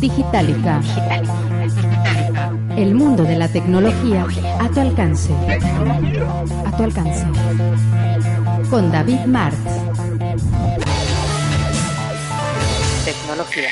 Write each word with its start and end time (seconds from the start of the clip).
Digitalica. 0.00 0.80
El 2.76 2.94
mundo 2.94 3.24
de 3.24 3.36
la 3.36 3.48
tecnología 3.48 4.26
a 4.60 4.68
tu 4.68 4.80
alcance. 4.80 5.32
A 6.64 6.76
tu 6.76 6.84
alcance. 6.84 7.26
Con 8.70 8.92
David 8.92 9.20
Martz. 9.26 9.56
Tecnología. 13.04 13.70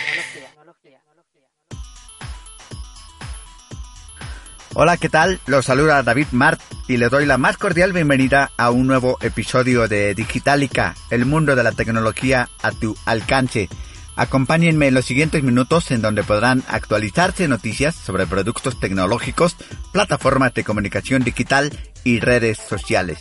Hola, 4.76 4.96
¿qué 4.96 5.08
tal? 5.08 5.38
Los 5.46 5.66
saluda 5.66 6.02
David 6.02 6.26
Mart 6.32 6.60
y 6.88 6.96
les 6.96 7.08
doy 7.08 7.26
la 7.26 7.38
más 7.38 7.56
cordial 7.56 7.92
bienvenida 7.92 8.50
a 8.56 8.72
un 8.72 8.88
nuevo 8.88 9.18
episodio 9.20 9.86
de 9.86 10.16
Digitalica, 10.16 10.96
el 11.10 11.26
mundo 11.26 11.54
de 11.54 11.62
la 11.62 11.70
tecnología 11.70 12.48
a 12.60 12.72
tu 12.72 12.96
alcance. 13.04 13.68
Acompáñenme 14.16 14.88
en 14.88 14.94
los 14.94 15.04
siguientes 15.04 15.44
minutos 15.44 15.92
en 15.92 16.02
donde 16.02 16.24
podrán 16.24 16.64
actualizarse 16.66 17.46
noticias 17.46 17.94
sobre 17.94 18.26
productos 18.26 18.80
tecnológicos, 18.80 19.56
plataformas 19.92 20.52
de 20.54 20.64
comunicación 20.64 21.22
digital 21.22 21.70
y 22.02 22.18
redes 22.18 22.58
sociales. 22.58 23.18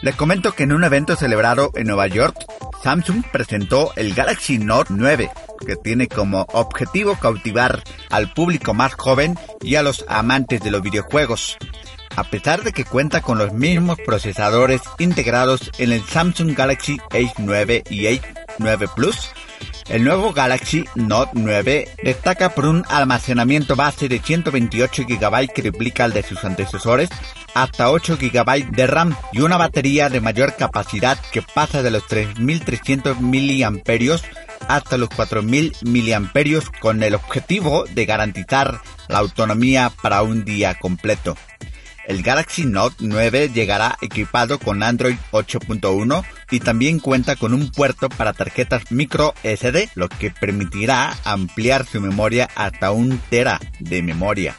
Les 0.00 0.16
comento 0.16 0.52
que 0.52 0.62
en 0.62 0.72
un 0.72 0.84
evento 0.84 1.14
celebrado 1.14 1.72
en 1.74 1.88
Nueva 1.88 2.06
York, 2.06 2.36
Samsung 2.82 3.22
presentó 3.30 3.92
el 3.96 4.14
Galaxy 4.14 4.58
Note 4.58 4.94
9, 4.96 5.30
que 5.64 5.76
tiene 5.76 6.08
como 6.08 6.46
objetivo 6.52 7.16
cautivar 7.16 7.82
al 8.10 8.32
público 8.32 8.74
más 8.74 8.94
joven 8.94 9.38
y 9.60 9.76
a 9.76 9.82
los 9.82 10.04
amantes 10.08 10.60
de 10.60 10.70
los 10.70 10.82
videojuegos. 10.82 11.56
A 12.16 12.24
pesar 12.24 12.62
de 12.62 12.72
que 12.72 12.84
cuenta 12.84 13.22
con 13.22 13.38
los 13.38 13.52
mismos 13.52 13.98
procesadores 14.06 14.82
integrados 14.98 15.70
en 15.78 15.92
el 15.92 16.04
Samsung 16.04 16.54
Galaxy 16.54 16.98
A9 17.10 17.90
y 17.90 18.04
A9 18.06 18.94
Plus, 18.94 19.30
el 19.88 20.04
nuevo 20.04 20.32
Galaxy 20.32 20.84
Note 20.94 21.32
9 21.34 21.88
destaca 22.02 22.54
por 22.54 22.66
un 22.66 22.84
almacenamiento 22.88 23.76
base 23.76 24.08
de 24.08 24.18
128 24.18 25.04
GB 25.06 25.52
que 25.52 25.62
duplica 25.62 26.04
el 26.06 26.12
de 26.12 26.22
sus 26.22 26.44
antecesores, 26.44 27.10
hasta 27.54 27.90
8 27.90 28.16
GB 28.20 28.70
de 28.70 28.86
RAM 28.86 29.14
y 29.32 29.40
una 29.40 29.56
batería 29.56 30.08
de 30.08 30.20
mayor 30.20 30.54
capacidad 30.56 31.18
que 31.32 31.42
pasa 31.42 31.82
de 31.82 31.90
los 31.90 32.06
3300 32.06 33.20
mAh 33.20 33.82
hasta 34.68 34.96
los 34.96 35.08
4000 35.10 35.74
mAh 35.82 36.60
con 36.80 37.02
el 37.02 37.14
objetivo 37.14 37.84
de 37.84 38.06
garantizar 38.06 38.80
la 39.08 39.18
autonomía 39.18 39.92
para 40.02 40.22
un 40.22 40.44
día 40.44 40.74
completo. 40.74 41.36
El 42.06 42.22
Galaxy 42.22 42.66
Note 42.66 42.96
9 42.98 43.50
llegará 43.54 43.96
equipado 44.02 44.58
con 44.58 44.82
Android 44.82 45.16
8.1 45.32 46.22
y 46.50 46.60
también 46.60 46.98
cuenta 46.98 47.36
con 47.36 47.54
un 47.54 47.70
puerto 47.70 48.10
para 48.10 48.34
tarjetas 48.34 48.90
micro 48.90 49.32
SD, 49.42 49.88
lo 49.94 50.08
que 50.08 50.30
permitirá 50.30 51.16
ampliar 51.24 51.86
su 51.86 52.00
memoria 52.00 52.48
hasta 52.54 52.90
un 52.90 53.18
tera 53.30 53.58
de 53.80 54.02
memoria. 54.02 54.54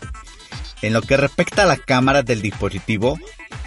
En 0.82 0.94
lo 0.94 1.02
que 1.02 1.18
respecta 1.18 1.64
a 1.64 1.68
las 1.68 1.80
cámaras 1.80 2.26
del 2.26 2.42
dispositivo, 2.42 3.20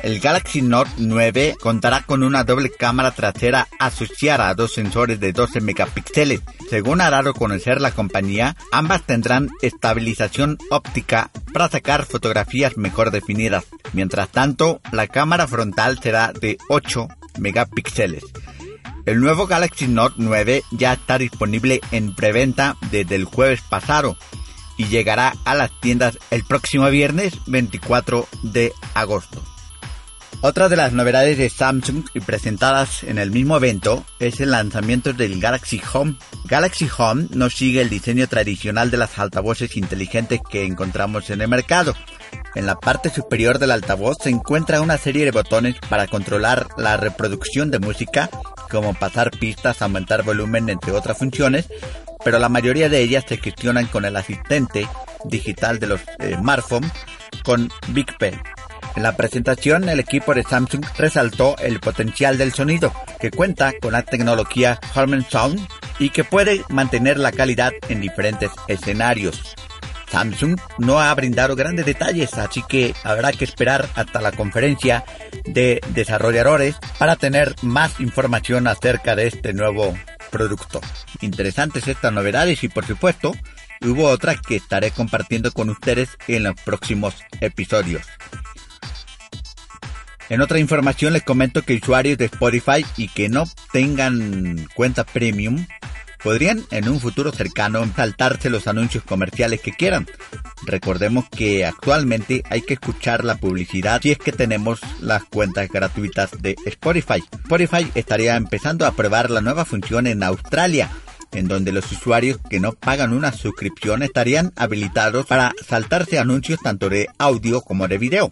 el 0.02 0.20
Galaxy 0.20 0.62
Note 0.62 0.90
9 0.98 1.56
contará 1.60 2.02
con 2.02 2.22
una 2.22 2.44
doble 2.44 2.70
cámara 2.70 3.10
trasera 3.10 3.68
asociada 3.78 4.48
a 4.48 4.54
dos 4.54 4.72
sensores 4.72 5.20
de 5.20 5.32
12 5.32 5.60
megapíxeles. 5.60 6.40
Según 6.70 7.00
ha 7.00 7.10
dado 7.10 7.30
a 7.30 7.34
conocer 7.34 7.80
la 7.80 7.90
compañía, 7.90 8.56
ambas 8.72 9.04
tendrán 9.04 9.50
estabilización 9.62 10.58
óptica 10.70 11.30
para 11.52 11.68
sacar 11.68 12.04
fotografías 12.04 12.76
mejor 12.76 13.10
definidas. 13.10 13.64
Mientras 13.92 14.28
tanto, 14.28 14.80
la 14.92 15.06
cámara 15.06 15.46
frontal 15.46 15.98
será 16.02 16.32
de 16.32 16.58
8 16.68 17.08
megapíxeles. 17.38 18.24
El 19.06 19.20
nuevo 19.20 19.46
Galaxy 19.46 19.88
Note 19.88 20.16
9 20.18 20.62
ya 20.72 20.92
está 20.92 21.18
disponible 21.18 21.80
en 21.92 22.14
preventa 22.14 22.76
desde 22.90 23.14
el 23.14 23.24
jueves 23.24 23.62
pasado 23.62 24.16
y 24.76 24.86
llegará 24.86 25.34
a 25.44 25.54
las 25.54 25.70
tiendas 25.80 26.18
el 26.30 26.44
próximo 26.44 26.88
viernes 26.90 27.34
24 27.46 28.28
de 28.42 28.72
agosto. 28.94 29.42
Otra 30.40 30.68
de 30.68 30.76
las 30.76 30.92
novedades 30.92 31.36
de 31.36 31.50
Samsung 31.50 32.04
y 32.14 32.20
presentadas 32.20 33.02
en 33.02 33.18
el 33.18 33.32
mismo 33.32 33.56
evento 33.56 34.04
es 34.20 34.40
el 34.40 34.52
lanzamiento 34.52 35.12
del 35.12 35.40
Galaxy 35.40 35.82
Home. 35.92 36.14
Galaxy 36.44 36.88
Home 36.96 37.26
no 37.30 37.50
sigue 37.50 37.80
el 37.80 37.90
diseño 37.90 38.28
tradicional 38.28 38.88
de 38.92 38.98
las 38.98 39.18
altavoces 39.18 39.76
inteligentes 39.76 40.40
que 40.48 40.64
encontramos 40.64 41.30
en 41.30 41.40
el 41.40 41.48
mercado. 41.48 41.96
En 42.54 42.66
la 42.66 42.76
parte 42.76 43.10
superior 43.10 43.58
del 43.58 43.72
altavoz 43.72 44.16
se 44.22 44.30
encuentra 44.30 44.80
una 44.80 44.96
serie 44.96 45.24
de 45.24 45.32
botones 45.32 45.74
para 45.88 46.06
controlar 46.06 46.68
la 46.76 46.96
reproducción 46.96 47.72
de 47.72 47.80
música, 47.80 48.30
como 48.70 48.94
pasar 48.94 49.32
pistas, 49.32 49.82
aumentar 49.82 50.22
volumen, 50.22 50.68
entre 50.68 50.92
otras 50.92 51.18
funciones, 51.18 51.66
pero 52.24 52.38
la 52.38 52.48
mayoría 52.48 52.88
de 52.88 53.00
ellas 53.00 53.24
se 53.28 53.38
gestionan 53.38 53.86
con 53.86 54.04
el 54.04 54.14
asistente 54.14 54.86
digital 55.24 55.80
de 55.80 55.88
los 55.88 56.00
eh, 56.20 56.36
smartphones 56.38 56.92
con 57.42 57.68
Big 57.88 58.16
Pen. 58.18 58.40
En 58.96 59.02
la 59.02 59.16
presentación, 59.16 59.88
el 59.88 60.00
equipo 60.00 60.34
de 60.34 60.42
Samsung 60.42 60.84
resaltó 60.96 61.56
el 61.58 61.80
potencial 61.80 62.38
del 62.38 62.52
sonido, 62.52 62.92
que 63.20 63.30
cuenta 63.30 63.72
con 63.80 63.92
la 63.92 64.02
tecnología 64.02 64.80
Harman 64.94 65.24
Sound 65.28 65.60
y 65.98 66.10
que 66.10 66.24
puede 66.24 66.62
mantener 66.68 67.18
la 67.18 67.32
calidad 67.32 67.72
en 67.88 68.00
diferentes 68.00 68.50
escenarios. 68.66 69.54
Samsung 70.10 70.58
no 70.78 71.00
ha 71.00 71.14
brindado 71.14 71.54
grandes 71.54 71.86
detalles, 71.86 72.34
así 72.34 72.62
que 72.68 72.94
habrá 73.04 73.32
que 73.32 73.44
esperar 73.44 73.88
hasta 73.94 74.20
la 74.20 74.32
conferencia 74.32 75.04
de 75.44 75.80
desarrolladores 75.88 76.76
para 76.98 77.16
tener 77.16 77.54
más 77.62 78.00
información 78.00 78.66
acerca 78.66 79.14
de 79.14 79.26
este 79.26 79.52
nuevo 79.52 79.94
producto. 80.30 80.80
Interesantes 81.20 81.88
estas 81.88 82.12
novedades 82.12 82.62
y 82.64 82.68
por 82.68 82.86
supuesto, 82.86 83.32
hubo 83.82 84.08
otras 84.08 84.40
que 84.40 84.56
estaré 84.56 84.90
compartiendo 84.90 85.52
con 85.52 85.70
ustedes 85.70 86.10
en 86.26 86.44
los 86.44 86.54
próximos 86.62 87.14
episodios. 87.40 88.02
En 90.28 90.42
otra 90.42 90.58
información 90.58 91.14
les 91.14 91.22
comento 91.22 91.62
que 91.62 91.76
usuarios 91.76 92.18
de 92.18 92.26
Spotify 92.26 92.84
y 92.96 93.08
que 93.08 93.28
no 93.28 93.44
tengan 93.72 94.68
cuenta 94.74 95.04
premium 95.04 95.66
podrían 96.22 96.64
en 96.70 96.88
un 96.88 97.00
futuro 97.00 97.32
cercano 97.32 97.86
saltarse 97.96 98.50
los 98.50 98.66
anuncios 98.66 99.04
comerciales 99.04 99.60
que 99.60 99.72
quieran. 99.72 100.06
Recordemos 100.66 101.26
que 101.30 101.64
actualmente 101.64 102.42
hay 102.50 102.60
que 102.60 102.74
escuchar 102.74 103.24
la 103.24 103.36
publicidad 103.36 104.02
si 104.02 104.10
es 104.10 104.18
que 104.18 104.32
tenemos 104.32 104.80
las 105.00 105.24
cuentas 105.24 105.68
gratuitas 105.68 106.30
de 106.42 106.56
Spotify. 106.66 107.22
Spotify 107.44 107.90
estaría 107.94 108.36
empezando 108.36 108.84
a 108.84 108.92
probar 108.92 109.30
la 109.30 109.40
nueva 109.40 109.64
función 109.64 110.06
en 110.06 110.22
Australia 110.22 110.90
en 111.32 111.48
donde 111.48 111.72
los 111.72 111.90
usuarios 111.92 112.38
que 112.48 112.60
no 112.60 112.72
pagan 112.72 113.12
una 113.12 113.32
suscripción 113.32 114.02
estarían 114.02 114.52
habilitados 114.56 115.26
para 115.26 115.52
saltarse 115.66 116.18
anuncios 116.18 116.60
tanto 116.60 116.88
de 116.88 117.08
audio 117.18 117.60
como 117.60 117.88
de 117.88 117.98
video. 117.98 118.30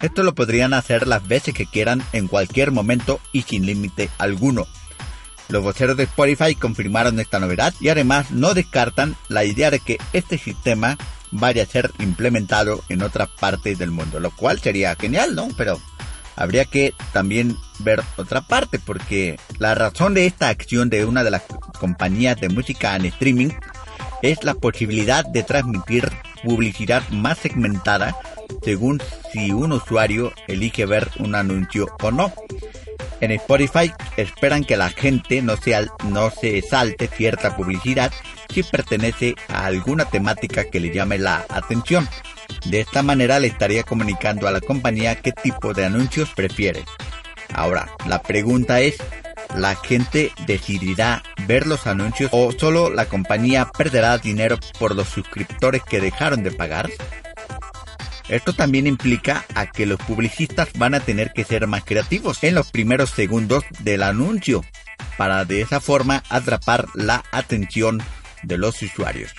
Esto 0.00 0.22
lo 0.22 0.34
podrían 0.34 0.74
hacer 0.74 1.06
las 1.06 1.26
veces 1.26 1.54
que 1.54 1.66
quieran 1.66 2.02
en 2.12 2.28
cualquier 2.28 2.70
momento 2.70 3.20
y 3.32 3.42
sin 3.42 3.66
límite 3.66 4.10
alguno. 4.18 4.66
Los 5.48 5.62
voceros 5.62 5.96
de 5.96 6.04
Spotify 6.04 6.54
confirmaron 6.54 7.20
esta 7.20 7.38
novedad 7.38 7.72
y 7.80 7.88
además 7.88 8.30
no 8.30 8.52
descartan 8.52 9.16
la 9.28 9.44
idea 9.44 9.70
de 9.70 9.78
que 9.78 9.98
este 10.12 10.38
sistema 10.38 10.98
vaya 11.30 11.62
a 11.62 11.66
ser 11.66 11.92
implementado 11.98 12.82
en 12.88 13.02
otras 13.02 13.28
partes 13.28 13.78
del 13.78 13.90
mundo, 13.90 14.20
lo 14.20 14.30
cual 14.30 14.60
sería 14.60 14.94
genial, 14.96 15.34
¿no? 15.34 15.48
Pero 15.56 15.80
habría 16.36 16.64
que 16.64 16.92
también 17.12 17.56
ver 17.80 18.02
otra 18.16 18.42
parte 18.42 18.78
porque 18.78 19.38
la 19.58 19.74
razón 19.74 20.14
de 20.14 20.26
esta 20.26 20.48
acción 20.48 20.90
de 20.90 21.04
una 21.04 21.24
de 21.24 21.30
las 21.30 21.42
compañías 21.78 22.40
de 22.40 22.48
música 22.48 22.94
en 22.96 23.06
streaming 23.06 23.50
es 24.22 24.44
la 24.44 24.54
posibilidad 24.54 25.24
de 25.24 25.42
transmitir 25.42 26.10
publicidad 26.42 27.06
más 27.10 27.38
segmentada 27.38 28.16
según 28.62 29.02
si 29.32 29.50
un 29.52 29.72
usuario 29.72 30.32
elige 30.46 30.86
ver 30.86 31.10
un 31.18 31.34
anuncio 31.34 31.88
o 32.02 32.10
no. 32.10 32.32
En 33.20 33.30
Spotify 33.32 33.92
esperan 34.16 34.64
que 34.64 34.76
la 34.76 34.90
gente 34.90 35.40
no 35.42 35.56
se, 35.56 35.74
no 36.04 36.30
se 36.30 36.60
salte 36.62 37.08
cierta 37.08 37.56
publicidad 37.56 38.12
si 38.52 38.62
pertenece 38.62 39.34
a 39.48 39.66
alguna 39.66 40.04
temática 40.04 40.64
que 40.64 40.80
le 40.80 40.92
llame 40.92 41.18
la 41.18 41.44
atención. 41.48 42.08
De 42.66 42.80
esta 42.80 43.02
manera 43.02 43.38
le 43.38 43.48
estaría 43.48 43.82
comunicando 43.82 44.48
a 44.48 44.50
la 44.50 44.60
compañía 44.60 45.16
qué 45.16 45.32
tipo 45.32 45.74
de 45.74 45.84
anuncios 45.84 46.30
prefiere. 46.34 46.84
Ahora, 47.54 47.88
la 48.06 48.22
pregunta 48.22 48.80
es, 48.80 48.96
la 49.54 49.76
gente 49.76 50.32
decidirá 50.46 51.22
ver 51.46 51.66
los 51.66 51.86
anuncios 51.86 52.30
o 52.32 52.52
solo 52.52 52.90
la 52.90 53.06
compañía 53.06 53.70
perderá 53.76 54.18
dinero 54.18 54.58
por 54.78 54.94
los 54.94 55.08
suscriptores 55.08 55.82
que 55.82 56.00
dejaron 56.00 56.42
de 56.42 56.52
pagar? 56.52 56.90
Esto 58.28 58.52
también 58.52 58.86
implica 58.86 59.44
a 59.54 59.66
que 59.66 59.86
los 59.86 60.00
publicistas 60.00 60.68
van 60.76 60.94
a 60.94 61.00
tener 61.00 61.32
que 61.32 61.44
ser 61.44 61.66
más 61.68 61.84
creativos 61.84 62.42
en 62.42 62.56
los 62.56 62.70
primeros 62.72 63.10
segundos 63.10 63.64
del 63.80 64.02
anuncio 64.02 64.64
para 65.16 65.44
de 65.44 65.60
esa 65.60 65.80
forma 65.80 66.24
atrapar 66.28 66.86
la 66.94 67.22
atención 67.30 68.02
de 68.42 68.58
los 68.58 68.82
usuarios. 68.82 69.32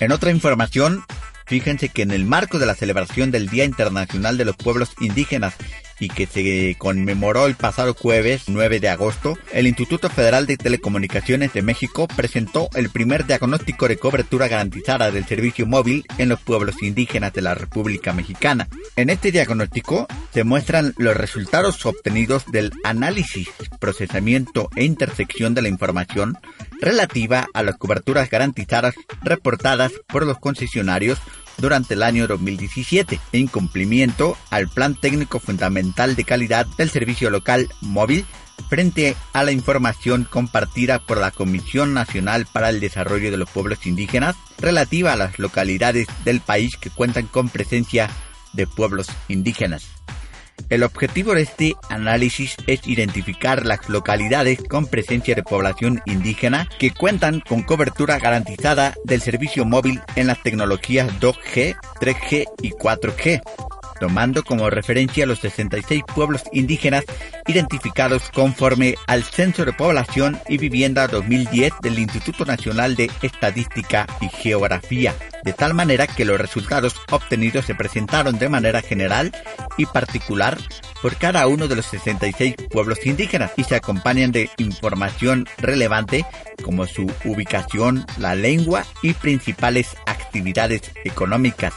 En 0.00 0.12
otra 0.12 0.30
información, 0.30 1.04
fíjense 1.46 1.88
que 1.88 2.02
en 2.02 2.10
el 2.10 2.24
marco 2.24 2.58
de 2.58 2.66
la 2.66 2.74
celebración 2.74 3.30
del 3.30 3.48
Día 3.48 3.64
Internacional 3.64 4.36
de 4.36 4.44
los 4.44 4.56
Pueblos 4.56 4.92
Indígenas 5.00 5.54
y 5.98 6.08
que 6.08 6.26
se 6.26 6.76
conmemoró 6.78 7.46
el 7.46 7.54
pasado 7.54 7.94
jueves 7.94 8.44
9 8.48 8.80
de 8.80 8.88
agosto, 8.88 9.38
el 9.52 9.66
Instituto 9.66 10.10
Federal 10.10 10.46
de 10.46 10.56
Telecomunicaciones 10.56 11.52
de 11.52 11.62
México 11.62 12.06
presentó 12.08 12.68
el 12.74 12.90
primer 12.90 13.26
diagnóstico 13.26 13.88
de 13.88 13.96
cobertura 13.96 14.48
garantizada 14.48 15.10
del 15.10 15.24
servicio 15.24 15.66
móvil 15.66 16.04
en 16.18 16.28
los 16.28 16.40
pueblos 16.40 16.82
indígenas 16.82 17.32
de 17.32 17.42
la 17.42 17.54
República 17.54 18.12
Mexicana. 18.12 18.68
En 18.96 19.10
este 19.10 19.32
diagnóstico 19.32 20.06
se 20.32 20.44
muestran 20.44 20.94
los 20.98 21.16
resultados 21.16 21.84
obtenidos 21.86 22.44
del 22.50 22.72
análisis, 22.84 23.48
procesamiento 23.78 24.70
e 24.76 24.84
intersección 24.84 25.54
de 25.54 25.62
la 25.62 25.68
información 25.68 26.36
relativa 26.80 27.48
a 27.54 27.62
las 27.62 27.76
coberturas 27.76 28.28
garantizadas 28.30 28.94
reportadas 29.22 29.92
por 30.06 30.26
los 30.26 30.38
concesionarios 30.38 31.18
durante 31.58 31.94
el 31.94 32.02
año 32.02 32.26
2017, 32.26 33.18
en 33.32 33.46
cumplimiento 33.46 34.36
al 34.50 34.68
Plan 34.68 34.94
Técnico 34.94 35.40
Fundamental 35.40 35.85
de 35.94 36.24
Calidad 36.24 36.66
del 36.76 36.90
Servicio 36.90 37.30
Local 37.30 37.68
Móvil 37.80 38.26
frente 38.68 39.14
a 39.32 39.44
la 39.44 39.52
información 39.52 40.24
compartida 40.28 40.98
por 40.98 41.18
la 41.18 41.30
Comisión 41.30 41.94
Nacional 41.94 42.46
para 42.52 42.70
el 42.70 42.80
Desarrollo 42.80 43.30
de 43.30 43.36
los 43.36 43.48
Pueblos 43.50 43.86
Indígenas 43.86 44.36
relativa 44.58 45.12
a 45.12 45.16
las 45.16 45.38
localidades 45.38 46.08
del 46.24 46.40
país 46.40 46.76
que 46.76 46.90
cuentan 46.90 47.26
con 47.26 47.48
presencia 47.48 48.10
de 48.52 48.66
pueblos 48.66 49.06
indígenas. 49.28 49.86
El 50.70 50.82
objetivo 50.82 51.34
de 51.34 51.42
este 51.42 51.76
análisis 51.90 52.56
es 52.66 52.86
identificar 52.88 53.64
las 53.64 53.88
localidades 53.88 54.58
con 54.68 54.86
presencia 54.86 55.34
de 55.34 55.42
población 55.42 56.00
indígena 56.06 56.68
que 56.78 56.90
cuentan 56.90 57.40
con 57.40 57.62
cobertura 57.62 58.18
garantizada 58.18 58.94
del 59.04 59.20
servicio 59.20 59.64
móvil 59.64 60.00
en 60.16 60.26
las 60.26 60.42
tecnologías 60.42 61.08
2G, 61.20 61.76
3G 62.00 62.46
y 62.62 62.70
4G 62.70 63.42
tomando 63.98 64.42
como 64.42 64.70
referencia 64.70 65.26
los 65.26 65.40
66 65.40 66.02
pueblos 66.14 66.42
indígenas 66.52 67.04
identificados 67.46 68.30
conforme 68.30 68.96
al 69.06 69.24
Censo 69.24 69.64
de 69.64 69.72
Población 69.72 70.38
y 70.48 70.58
Vivienda 70.58 71.08
2010 71.08 71.72
del 71.82 71.98
Instituto 71.98 72.44
Nacional 72.44 72.96
de 72.96 73.10
Estadística 73.22 74.06
y 74.20 74.28
Geografía, 74.28 75.14
de 75.44 75.52
tal 75.52 75.74
manera 75.74 76.06
que 76.06 76.24
los 76.24 76.40
resultados 76.40 76.94
obtenidos 77.10 77.66
se 77.66 77.74
presentaron 77.74 78.38
de 78.38 78.48
manera 78.48 78.82
general 78.82 79.32
y 79.76 79.86
particular 79.86 80.58
por 81.02 81.16
cada 81.16 81.46
uno 81.46 81.68
de 81.68 81.76
los 81.76 81.86
66 81.86 82.54
pueblos 82.70 83.04
indígenas 83.06 83.52
y 83.56 83.64
se 83.64 83.76
acompañan 83.76 84.32
de 84.32 84.50
información 84.56 85.46
relevante 85.58 86.24
como 86.62 86.86
su 86.86 87.06
ubicación, 87.24 88.04
la 88.18 88.34
lengua 88.34 88.84
y 89.02 89.12
principales 89.12 89.96
actividades 90.06 90.82
económicas. 91.04 91.74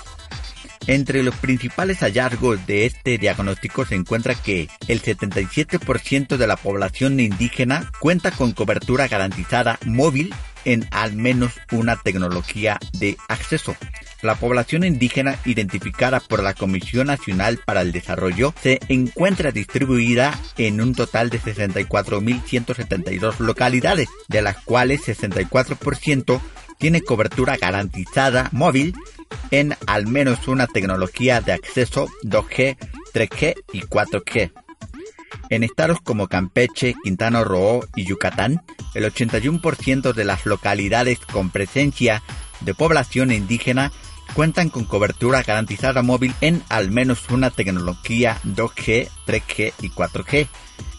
Entre 0.87 1.23
los 1.23 1.35
principales 1.35 1.99
hallazgos 1.99 2.65
de 2.65 2.85
este 2.85 3.17
diagnóstico 3.17 3.85
se 3.85 3.95
encuentra 3.95 4.35
que 4.35 4.69
el 4.87 5.01
77% 5.01 6.37
de 6.37 6.47
la 6.47 6.55
población 6.55 7.19
indígena 7.19 7.91
cuenta 7.99 8.31
con 8.31 8.53
cobertura 8.53 9.07
garantizada 9.07 9.77
móvil 9.85 10.33
en 10.65 10.87
al 10.91 11.13
menos 11.13 11.53
una 11.71 11.95
tecnología 11.95 12.77
de 12.93 13.17
acceso. 13.27 13.75
La 14.21 14.35
población 14.35 14.83
indígena 14.83 15.39
identificada 15.45 16.19
por 16.19 16.43
la 16.43 16.53
Comisión 16.53 17.07
Nacional 17.07 17.61
para 17.65 17.81
el 17.81 17.93
Desarrollo 17.93 18.53
se 18.61 18.79
encuentra 18.89 19.51
distribuida 19.51 20.37
en 20.57 20.81
un 20.81 20.93
total 20.93 21.29
de 21.29 21.39
64.172 21.39 23.39
localidades, 23.39 24.09
de 24.27 24.41
las 24.41 24.57
cuales 24.57 25.07
64% 25.07 26.41
tiene 26.77 27.01
cobertura 27.01 27.55
garantizada 27.57 28.49
móvil 28.51 28.93
en 29.51 29.75
al 29.87 30.07
menos 30.07 30.47
una 30.47 30.67
tecnología 30.67 31.41
de 31.41 31.53
acceso 31.53 32.07
2G, 32.23 32.77
3G 33.13 33.55
y 33.73 33.81
4G. 33.81 34.51
En 35.49 35.63
estados 35.63 35.99
como 36.01 36.27
Campeche, 36.27 36.95
Quintana 37.03 37.43
Roo 37.43 37.81
y 37.95 38.05
Yucatán, 38.05 38.63
el 38.93 39.11
81% 39.11 40.13
de 40.13 40.25
las 40.25 40.45
localidades 40.45 41.19
con 41.19 41.49
presencia 41.49 42.21
de 42.61 42.73
población 42.73 43.31
indígena 43.31 43.91
cuentan 44.33 44.69
con 44.69 44.85
cobertura 44.85 45.43
garantizada 45.43 46.01
móvil 46.01 46.33
en 46.41 46.63
al 46.69 46.91
menos 46.91 47.29
una 47.29 47.49
tecnología 47.49 48.37
2G, 48.45 49.09
3G 49.25 49.73
y 49.81 49.89
4G. 49.89 50.47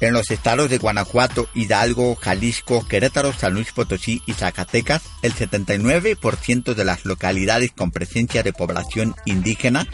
En 0.01 0.15
los 0.15 0.31
estados 0.31 0.71
de 0.71 0.79
Guanajuato, 0.79 1.49
Hidalgo, 1.55 2.17
Jalisco, 2.17 2.87
Querétaro, 2.87 3.33
San 3.33 3.55
Luis 3.55 3.73
Potosí 3.73 4.23
y 4.27 4.33
Zacatecas, 4.33 5.03
el 5.23 5.35
79% 5.35 6.75
de 6.75 6.85
las 6.85 7.05
localidades 7.05 7.73
con 7.73 7.91
presencia 7.91 8.43
de 8.43 8.53
población 8.53 9.15
indígena 9.27 9.87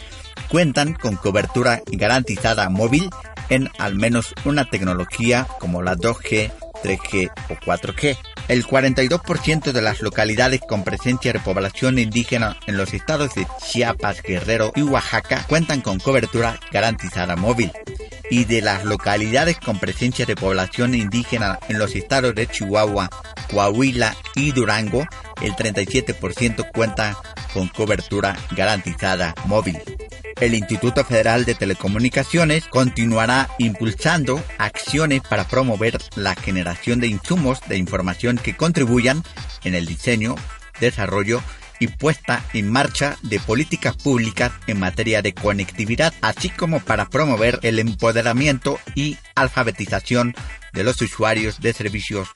cuentan 0.49 0.93
con 0.93 1.15
cobertura 1.15 1.81
garantizada 1.91 2.69
móvil 2.69 3.09
en 3.49 3.69
al 3.79 3.95
menos 3.95 4.33
una 4.45 4.65
tecnología 4.65 5.47
como 5.59 5.81
la 5.81 5.95
2G, 5.95 6.51
3G 6.83 7.31
o 7.49 7.53
4G. 7.55 8.17
El 8.47 8.65
42% 8.65 9.73
de 9.73 9.81
las 9.81 10.01
localidades 10.01 10.61
con 10.61 10.83
presencia 10.83 11.33
de 11.33 11.39
población 11.39 11.99
indígena 11.99 12.57
en 12.65 12.77
los 12.77 12.93
estados 12.93 13.35
de 13.35 13.45
Chiapas, 13.61 14.21
Guerrero 14.21 14.71
y 14.75 14.83
Oaxaca 14.83 15.45
cuentan 15.49 15.81
con 15.81 15.99
cobertura 15.99 16.57
garantizada 16.71 17.35
móvil. 17.35 17.71
Y 18.29 18.45
de 18.45 18.61
las 18.61 18.85
localidades 18.85 19.57
con 19.57 19.79
presencia 19.79 20.25
de 20.25 20.35
población 20.35 20.95
indígena 20.95 21.59
en 21.67 21.77
los 21.77 21.95
estados 21.95 22.35
de 22.35 22.47
Chihuahua, 22.47 23.09
Coahuila 23.51 24.15
y 24.35 24.51
Durango, 24.51 25.05
el 25.41 25.53
37% 25.53 26.71
cuenta 26.73 27.17
con 27.53 27.67
cobertura 27.67 28.37
garantizada 28.55 29.35
móvil 29.45 29.77
el 30.39 30.53
Instituto 30.53 31.03
Federal 31.03 31.45
de 31.45 31.55
Telecomunicaciones 31.55 32.67
continuará 32.67 33.49
impulsando 33.57 34.41
acciones 34.57 35.21
para 35.21 35.47
promover 35.47 35.97
la 36.15 36.35
generación 36.35 36.99
de 36.99 37.07
insumos 37.07 37.59
de 37.67 37.77
información 37.77 38.37
que 38.37 38.55
contribuyan 38.55 39.23
en 39.63 39.75
el 39.75 39.85
diseño, 39.85 40.35
desarrollo 40.79 41.41
y 41.79 41.87
puesta 41.87 42.43
en 42.53 42.71
marcha 42.71 43.17
de 43.23 43.39
políticas 43.39 43.95
públicas 43.95 44.51
en 44.67 44.79
materia 44.79 45.21
de 45.21 45.33
conectividad, 45.33 46.13
así 46.21 46.49
como 46.49 46.79
para 46.79 47.09
promover 47.09 47.59
el 47.63 47.79
empoderamiento 47.79 48.79
y 48.95 49.17
alfabetización 49.35 50.35
de 50.73 50.83
los 50.83 51.01
usuarios 51.01 51.59
de 51.59 51.73
servicios 51.73 52.29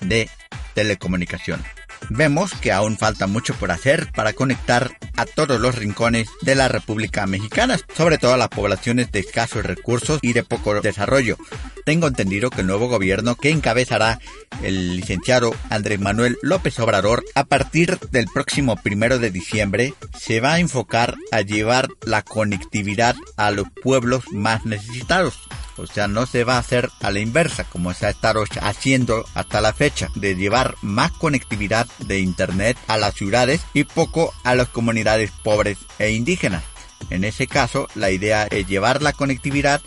de 0.00 0.28
telecomunicación 0.74 1.62
vemos 2.10 2.52
que 2.54 2.72
aún 2.72 2.96
falta 2.96 3.26
mucho 3.26 3.54
por 3.54 3.70
hacer 3.70 4.10
para 4.12 4.32
conectar 4.32 4.96
a 5.16 5.26
todos 5.26 5.60
los 5.60 5.74
rincones 5.74 6.28
de 6.42 6.54
la 6.54 6.68
República 6.68 7.26
Mexicana, 7.26 7.78
sobre 7.96 8.18
todo 8.18 8.34
a 8.34 8.36
las 8.36 8.48
poblaciones 8.48 9.12
de 9.12 9.20
escasos 9.20 9.64
recursos 9.64 10.18
y 10.22 10.32
de 10.32 10.42
poco 10.42 10.80
desarrollo. 10.80 11.36
Tengo 11.84 12.06
entendido 12.06 12.50
que 12.50 12.60
el 12.60 12.66
nuevo 12.68 12.88
gobierno 12.88 13.34
que 13.34 13.50
encabezará 13.50 14.20
el 14.62 14.96
licenciado 14.96 15.54
Andrés 15.68 16.00
Manuel 16.00 16.38
López 16.42 16.78
Obrador 16.78 17.24
a 17.34 17.44
partir 17.44 17.98
del 18.10 18.26
próximo 18.26 18.76
primero 18.76 19.18
de 19.18 19.30
diciembre 19.30 19.94
se 20.18 20.40
va 20.40 20.54
a 20.54 20.60
enfocar 20.60 21.16
a 21.32 21.40
llevar 21.40 21.88
la 22.04 22.22
conectividad 22.22 23.16
a 23.36 23.50
los 23.50 23.66
pueblos 23.82 24.24
más 24.32 24.64
necesitados. 24.64 25.38
O 25.76 25.86
sea, 25.86 26.08
no 26.08 26.26
se 26.26 26.44
va 26.44 26.56
a 26.56 26.60
hacer 26.60 26.90
a 27.00 27.10
la 27.10 27.20
inversa 27.20 27.64
como 27.64 27.92
se 27.94 28.06
ha 28.06 28.10
estado 28.10 28.44
haciendo 28.60 29.24
hasta 29.34 29.60
la 29.60 29.72
fecha, 29.72 30.08
de 30.14 30.34
llevar 30.34 30.74
más 30.82 31.12
conectividad 31.12 31.86
de 31.98 32.20
Internet 32.20 32.76
a 32.88 32.96
las 32.96 33.14
ciudades 33.14 33.62
y 33.72 33.84
poco 33.84 34.32
a 34.44 34.54
las 34.54 34.68
comunidades 34.68 35.30
pobres 35.42 35.78
e 35.98 36.10
indígenas. 36.10 36.62
En 37.10 37.24
ese 37.24 37.46
caso, 37.46 37.88
la 37.94 38.10
idea 38.10 38.44
es 38.44 38.66
llevar 38.66 39.02
la 39.02 39.12
conectividad 39.12 39.80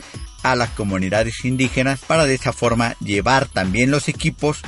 a 0.44 0.56
las 0.56 0.70
comunidades 0.72 1.44
indígenas 1.44 2.02
para 2.02 2.26
de 2.26 2.36
esa 2.36 2.54
forma 2.54 2.96
llevar 3.00 3.48
también 3.48 3.90
los 3.90 4.08
equipos 4.10 4.62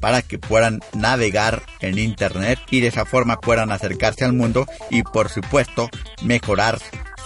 para 0.00 0.22
que 0.22 0.38
puedan 0.38 0.80
navegar 0.92 1.62
en 1.80 1.98
internet 1.98 2.58
y 2.70 2.80
de 2.80 2.88
esa 2.88 3.06
forma 3.06 3.40
puedan 3.40 3.72
acercarse 3.72 4.24
al 4.24 4.32
mundo 4.32 4.66
y 4.90 5.02
por 5.02 5.30
supuesto 5.30 5.88
mejorar 6.22 6.78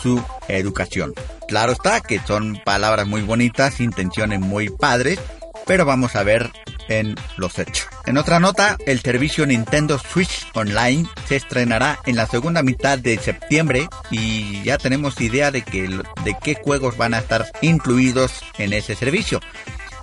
su 0.02 0.22
educación. 0.48 1.14
Claro 1.46 1.72
está 1.72 2.00
que 2.00 2.20
son 2.20 2.60
palabras 2.64 3.06
muy 3.06 3.22
bonitas, 3.22 3.80
intenciones 3.80 4.40
muy 4.40 4.68
padres, 4.68 5.18
pero 5.66 5.84
vamos 5.84 6.16
a 6.16 6.22
ver 6.22 6.50
en 6.88 7.14
los 7.36 7.58
hechos. 7.58 7.86
En 8.06 8.16
otra 8.16 8.40
nota, 8.40 8.76
el 8.86 9.00
servicio 9.00 9.46
Nintendo 9.46 9.98
Switch 9.98 10.46
Online 10.54 11.06
se 11.26 11.36
estrenará 11.36 11.98
en 12.06 12.16
la 12.16 12.26
segunda 12.26 12.62
mitad 12.62 12.98
de 12.98 13.18
septiembre 13.18 13.88
y 14.10 14.62
ya 14.62 14.78
tenemos 14.78 15.20
idea 15.20 15.50
de, 15.50 15.62
que, 15.62 15.88
de 15.88 16.36
qué 16.42 16.54
juegos 16.54 16.96
van 16.96 17.14
a 17.14 17.18
estar 17.18 17.46
incluidos 17.60 18.32
en 18.56 18.72
ese 18.72 18.94
servicio. 18.94 19.40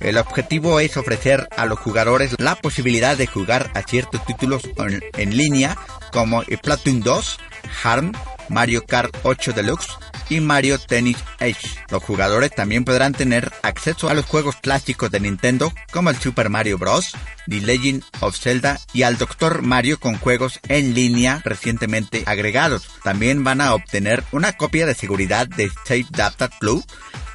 El 0.02 0.18
objetivo 0.18 0.80
es 0.80 0.98
ofrecer 0.98 1.48
a 1.58 1.66
los 1.66 1.80
jugadores 1.80 2.36
la 2.38 2.56
posibilidad 2.56 3.18
de 3.18 3.28
jugar 3.28 3.72
a 3.74 3.82
ciertos 3.82 4.24
títulos 4.26 4.64
en, 4.78 5.04
en 5.18 5.38
línea 5.38 5.78
como 6.12 6.44
Splatoon 6.44 7.02
2, 7.02 7.40
Harm, 7.84 8.12
Mario 8.50 8.86
Kart 8.86 9.16
8 9.24 9.54
Deluxe 9.54 9.88
y 10.30 10.40
Mario 10.40 10.80
Tennis 10.80 11.18
Edge. 11.40 11.78
Los 11.90 12.04
jugadores 12.04 12.52
también 12.52 12.84
podrán 12.84 13.14
tener 13.14 13.52
acceso 13.62 14.10
a 14.10 14.14
los 14.14 14.26
juegos 14.26 14.56
clásicos 14.58 15.12
de 15.12 15.20
Nintendo 15.20 15.72
como 15.92 16.10
el 16.10 16.18
Super 16.18 16.50
Mario 16.50 16.78
Bros., 16.78 17.12
The 17.48 17.62
Legend 17.62 18.04
of 18.22 18.38
Zelda 18.38 18.80
y 18.94 19.04
al 19.04 19.18
Dr. 19.18 19.62
Mario 19.62 20.00
con 20.00 20.18
juegos 20.18 20.60
en 20.68 20.94
línea 20.94 21.42
recientemente 21.44 22.24
agregados. 22.26 22.90
También 23.04 23.44
van 23.44 23.62
a 23.62 23.74
obtener 23.74 24.24
una 24.32 24.54
copia 24.54 24.86
de 24.86 24.96
seguridad 24.96 25.48
de 25.48 25.70
Safe 25.70 26.08
Data 26.10 26.50
Club 26.60 26.84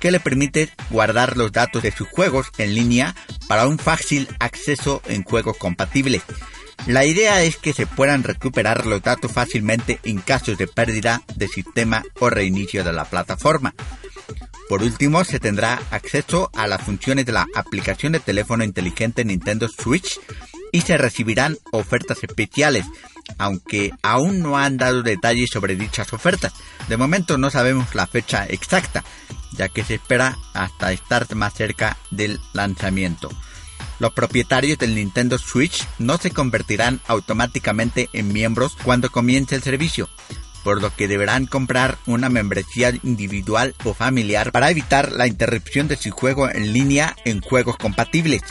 que 0.00 0.10
le 0.10 0.18
permite 0.18 0.70
guardar 0.88 1.36
los 1.36 1.52
datos 1.52 1.82
de 1.82 1.92
sus 1.92 2.08
juegos 2.08 2.48
en 2.58 2.74
línea 2.74 3.14
para 3.46 3.68
un 3.68 3.78
fácil 3.78 4.28
acceso 4.40 5.02
en 5.06 5.22
juegos 5.22 5.56
compatibles. 5.58 6.22
La 6.86 7.04
idea 7.04 7.42
es 7.42 7.56
que 7.56 7.72
se 7.72 7.86
puedan 7.86 8.22
recuperar 8.22 8.86
los 8.86 9.02
datos 9.02 9.30
fácilmente 9.30 10.00
en 10.02 10.18
casos 10.18 10.58
de 10.58 10.66
pérdida 10.66 11.22
de 11.36 11.46
sistema 11.46 12.02
o 12.18 12.30
reinicio 12.30 12.82
de 12.82 12.92
la 12.92 13.04
plataforma. 13.04 13.74
Por 14.68 14.82
último, 14.82 15.24
se 15.24 15.40
tendrá 15.40 15.80
acceso 15.90 16.50
a 16.54 16.66
las 16.66 16.82
funciones 16.82 17.26
de 17.26 17.32
la 17.32 17.46
aplicación 17.54 18.12
de 18.12 18.20
teléfono 18.20 18.64
inteligente 18.64 19.24
Nintendo 19.24 19.68
Switch 19.68 20.20
y 20.72 20.82
se 20.82 20.96
recibirán 20.96 21.58
ofertas 21.72 22.22
especiales, 22.22 22.86
aunque 23.38 23.90
aún 24.02 24.40
no 24.40 24.58
han 24.58 24.76
dado 24.76 25.02
detalles 25.02 25.50
sobre 25.52 25.76
dichas 25.76 26.12
ofertas. 26.12 26.52
De 26.88 26.96
momento 26.96 27.36
no 27.36 27.50
sabemos 27.50 27.94
la 27.94 28.06
fecha 28.06 28.46
exacta, 28.46 29.04
ya 29.56 29.68
que 29.68 29.84
se 29.84 29.94
espera 29.94 30.38
hasta 30.54 30.92
estar 30.92 31.34
más 31.34 31.54
cerca 31.54 31.96
del 32.10 32.38
lanzamiento. 32.52 33.28
Los 33.98 34.12
propietarios 34.12 34.78
del 34.78 34.94
Nintendo 34.94 35.38
Switch 35.38 35.86
no 35.98 36.16
se 36.16 36.30
convertirán 36.30 37.00
automáticamente 37.06 38.08
en 38.12 38.32
miembros 38.32 38.76
cuando 38.82 39.10
comience 39.10 39.54
el 39.54 39.62
servicio, 39.62 40.08
por 40.64 40.80
lo 40.80 40.94
que 40.94 41.08
deberán 41.08 41.46
comprar 41.46 41.98
una 42.06 42.28
membresía 42.28 42.92
individual 43.02 43.74
o 43.84 43.94
familiar 43.94 44.52
para 44.52 44.70
evitar 44.70 45.12
la 45.12 45.26
interrupción 45.26 45.88
de 45.88 45.96
su 45.96 46.10
juego 46.10 46.48
en 46.48 46.72
línea 46.72 47.16
en 47.24 47.40
juegos 47.40 47.76
compatibles. 47.76 48.42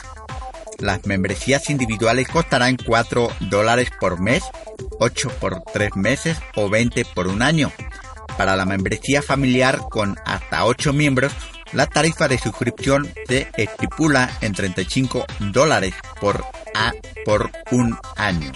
Las 0.79 1.05
membresías 1.05 1.69
individuales 1.69 2.29
costarán 2.29 2.77
4 2.77 3.29
dólares 3.41 3.89
por 3.99 4.21
mes, 4.21 4.43
8 4.99 5.29
por 5.39 5.61
3 5.73 5.95
meses 5.95 6.37
o 6.55 6.69
20 6.69 7.03
por 7.13 7.27
un 7.27 7.41
año. 7.41 7.71
Para 8.37 8.55
la 8.55 8.65
membresía 8.65 9.21
familiar 9.21 9.79
con 9.89 10.15
hasta 10.25 10.63
8 10.63 10.93
miembros 10.93 11.33
la 11.73 11.87
tarifa 11.87 12.27
de 12.27 12.37
suscripción 12.37 13.09
se 13.27 13.47
estipula 13.57 14.29
en 14.41 14.53
35 14.53 15.25
dólares 15.51 15.93
por, 16.19 16.43
a, 16.75 16.93
por 17.25 17.51
un 17.71 17.97
año. 18.15 18.51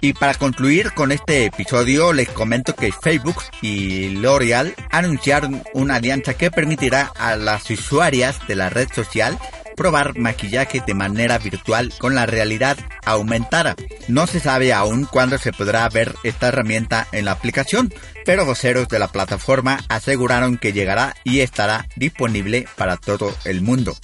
Y 0.00 0.12
para 0.12 0.34
concluir 0.34 0.92
con 0.92 1.10
este 1.10 1.46
episodio 1.46 2.12
les 2.12 2.28
comento 2.28 2.74
que 2.74 2.92
Facebook 2.92 3.42
y 3.62 4.10
L'Oreal 4.10 4.74
anunciaron 4.90 5.62
una 5.74 5.96
alianza 5.96 6.34
que 6.34 6.50
permitirá 6.50 7.10
a 7.18 7.34
las 7.34 7.68
usuarias 7.70 8.38
de 8.46 8.54
la 8.54 8.70
red 8.70 8.88
social 8.92 9.38
probar 9.78 10.18
maquillaje 10.18 10.82
de 10.84 10.92
manera 10.92 11.38
virtual 11.38 11.94
con 11.98 12.16
la 12.16 12.26
realidad 12.26 12.76
aumentada. 13.06 13.76
No 14.08 14.26
se 14.26 14.40
sabe 14.40 14.72
aún 14.72 15.04
cuándo 15.04 15.38
se 15.38 15.52
podrá 15.52 15.88
ver 15.88 16.14
esta 16.24 16.48
herramienta 16.48 17.06
en 17.12 17.24
la 17.24 17.30
aplicación, 17.30 17.94
pero 18.26 18.44
voceros 18.44 18.88
de 18.88 18.98
la 18.98 19.08
plataforma 19.08 19.78
aseguraron 19.88 20.58
que 20.58 20.72
llegará 20.72 21.14
y 21.22 21.40
estará 21.40 21.86
disponible 21.94 22.66
para 22.76 22.96
todo 22.96 23.32
el 23.44 23.62
mundo. 23.62 23.96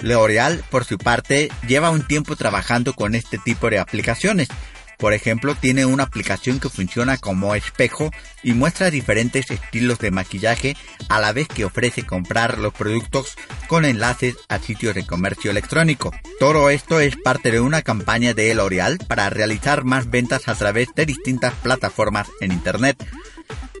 L'Oreal, 0.00 0.62
por 0.70 0.84
su 0.84 0.98
parte, 0.98 1.50
lleva 1.66 1.90
un 1.90 2.06
tiempo 2.06 2.36
trabajando 2.36 2.94
con 2.94 3.14
este 3.14 3.38
tipo 3.38 3.70
de 3.70 3.78
aplicaciones 3.78 4.48
por 5.00 5.14
ejemplo, 5.14 5.54
tiene 5.54 5.86
una 5.86 6.04
aplicación 6.04 6.60
que 6.60 6.68
funciona 6.68 7.16
como 7.16 7.54
espejo 7.54 8.10
y 8.42 8.52
muestra 8.52 8.90
diferentes 8.90 9.50
estilos 9.50 9.98
de 9.98 10.10
maquillaje 10.10 10.76
a 11.08 11.18
la 11.18 11.32
vez 11.32 11.48
que 11.48 11.64
ofrece 11.64 12.04
comprar 12.04 12.58
los 12.58 12.74
productos 12.74 13.36
con 13.66 13.86
enlaces 13.86 14.36
a 14.48 14.58
sitios 14.58 14.94
de 14.94 15.06
comercio 15.06 15.50
electrónico. 15.50 16.12
Todo 16.38 16.68
esto 16.68 17.00
es 17.00 17.16
parte 17.16 17.50
de 17.50 17.60
una 17.60 17.80
campaña 17.80 18.34
de 18.34 18.54
L'Oreal 18.54 18.98
para 19.08 19.30
realizar 19.30 19.84
más 19.84 20.10
ventas 20.10 20.48
a 20.48 20.54
través 20.54 20.88
de 20.94 21.06
distintas 21.06 21.54
plataformas 21.54 22.28
en 22.40 22.52
Internet. 22.52 23.02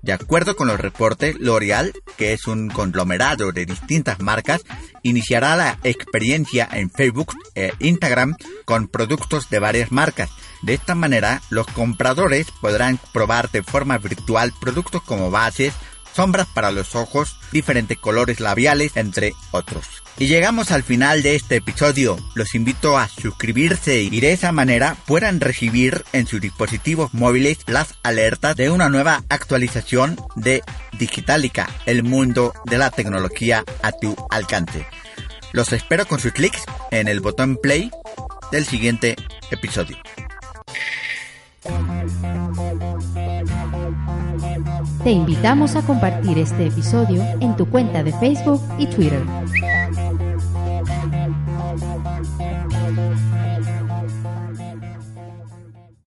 De 0.02 0.14
acuerdo 0.14 0.56
con 0.56 0.68
los 0.68 0.80
reportes, 0.80 1.38
L'Oreal, 1.38 1.92
que 2.16 2.32
es 2.32 2.46
un 2.46 2.70
conglomerado 2.70 3.52
de 3.52 3.66
distintas 3.66 4.20
marcas, 4.20 4.62
iniciará 5.02 5.56
la 5.56 5.78
experiencia 5.84 6.66
en 6.72 6.90
Facebook 6.90 7.34
e 7.54 7.74
Instagram 7.80 8.36
con 8.64 8.88
productos 8.88 9.50
de 9.50 9.58
varias 9.58 9.92
marcas. 9.92 10.30
De 10.62 10.74
esta 10.74 10.94
manera, 10.94 11.40
los 11.50 11.66
compradores 11.66 12.50
podrán 12.60 12.98
probar 13.12 13.50
de 13.50 13.62
forma 13.62 13.98
virtual 13.98 14.52
productos 14.60 15.02
como 15.02 15.30
bases, 15.30 15.72
sombras 16.14 16.46
para 16.46 16.70
los 16.70 16.94
ojos, 16.94 17.36
diferentes 17.52 17.98
colores 17.98 18.40
labiales, 18.40 18.96
entre 18.96 19.34
otros. 19.52 19.86
Y 20.18 20.26
llegamos 20.26 20.70
al 20.70 20.82
final 20.82 21.22
de 21.22 21.34
este 21.34 21.56
episodio. 21.56 22.18
Los 22.34 22.54
invito 22.54 22.98
a 22.98 23.08
suscribirse 23.08 24.02
y 24.02 24.20
de 24.20 24.32
esa 24.32 24.52
manera 24.52 24.96
puedan 25.06 25.40
recibir 25.40 26.04
en 26.12 26.26
sus 26.26 26.40
dispositivos 26.40 27.14
móviles 27.14 27.58
las 27.66 27.94
alertas 28.02 28.54
de 28.56 28.70
una 28.70 28.90
nueva 28.90 29.24
actualización 29.30 30.18
de 30.36 30.62
Digitalica, 30.98 31.70
el 31.86 32.02
mundo 32.02 32.52
de 32.66 32.76
la 32.76 32.90
tecnología 32.90 33.64
a 33.82 33.92
tu 33.92 34.14
alcance. 34.30 34.86
Los 35.52 35.72
espero 35.72 36.06
con 36.06 36.20
sus 36.20 36.32
clics 36.32 36.64
en 36.90 37.08
el 37.08 37.20
botón 37.20 37.56
play 37.56 37.90
del 38.52 38.66
siguiente 38.66 39.16
episodio. 39.50 39.96
Te 45.02 45.10
invitamos 45.12 45.76
a 45.76 45.82
compartir 45.82 46.36
este 46.36 46.66
episodio 46.66 47.24
en 47.40 47.56
tu 47.56 47.66
cuenta 47.66 48.02
de 48.02 48.12
Facebook 48.12 48.60
y 48.78 48.86
Twitter. 48.86 49.22